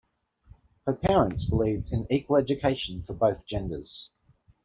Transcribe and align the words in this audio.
Her 0.87 0.95
parents 0.95 1.45
believed 1.45 1.91
in 1.91 2.07
equal 2.11 2.37
education 2.37 3.03
for 3.03 3.13
both 3.13 3.45
genders. 3.45 4.09